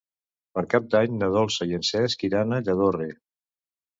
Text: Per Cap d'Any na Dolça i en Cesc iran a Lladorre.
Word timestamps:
Per 0.57 0.61
Cap 0.69 0.85
d'Any 0.93 1.19
na 1.19 1.27
Dolça 1.35 1.67
i 1.73 1.77
en 1.79 1.85
Cesc 1.89 2.25
iran 2.31 2.57
a 2.57 2.61
Lladorre. 2.69 3.11